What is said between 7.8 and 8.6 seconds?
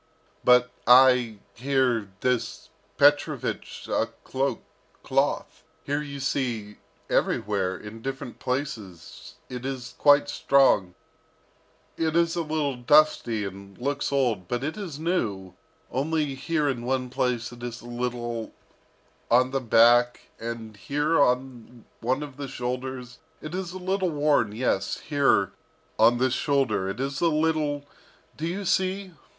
different